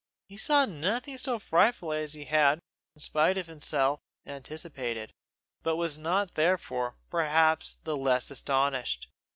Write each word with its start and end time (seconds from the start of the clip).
He 0.29 0.35
saw 0.37 0.65
nothing 0.65 1.19
so 1.19 1.37
frightful 1.37 1.93
as 1.93 2.15
he 2.15 2.25
had, 2.25 2.59
in 2.95 3.01
spite 3.01 3.37
of 3.37 3.45
himself, 3.45 3.99
anticipated, 4.25 5.13
but 5.61 5.75
was 5.75 5.95
not 5.99 6.33
therefore, 6.33 6.95
perhaps, 7.11 7.77
the 7.83 7.95
less 7.95 8.31
astonished. 8.31 9.09